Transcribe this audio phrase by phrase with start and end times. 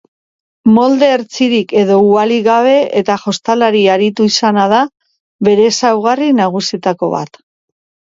[0.75, 4.79] Molde hertsirik edo uhalik gabe eta jostalari aritu izana da
[5.49, 7.39] bere ezaugarri nagusietako bat.